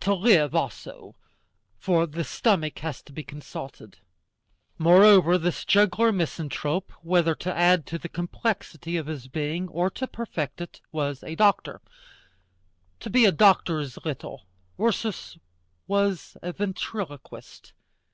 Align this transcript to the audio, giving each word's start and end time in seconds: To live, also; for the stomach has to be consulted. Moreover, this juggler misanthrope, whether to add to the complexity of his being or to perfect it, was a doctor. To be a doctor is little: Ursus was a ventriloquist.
To 0.00 0.14
live, 0.14 0.54
also; 0.54 1.14
for 1.76 2.06
the 2.06 2.24
stomach 2.24 2.78
has 2.78 3.02
to 3.02 3.12
be 3.12 3.22
consulted. 3.22 3.98
Moreover, 4.78 5.36
this 5.36 5.62
juggler 5.66 6.10
misanthrope, 6.10 6.90
whether 7.02 7.34
to 7.34 7.54
add 7.54 7.84
to 7.88 7.98
the 7.98 8.08
complexity 8.08 8.96
of 8.96 9.08
his 9.08 9.28
being 9.28 9.68
or 9.68 9.90
to 9.90 10.06
perfect 10.06 10.62
it, 10.62 10.80
was 10.90 11.22
a 11.22 11.34
doctor. 11.34 11.82
To 13.00 13.10
be 13.10 13.26
a 13.26 13.30
doctor 13.30 13.78
is 13.78 13.98
little: 14.06 14.46
Ursus 14.80 15.36
was 15.86 16.38
a 16.40 16.54
ventriloquist. 16.54 17.74